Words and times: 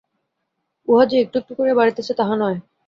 উহা 0.87 1.03
যে 1.05 1.17
একটু 1.19 1.35
একটু 1.41 1.53
করিয়া 1.57 1.79
বাড়িতেছে, 1.79 2.13
তাহা 2.19 2.35
নয়। 2.35 2.57